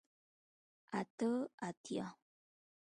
[0.99, 1.31] اته
[1.67, 2.05] اتیا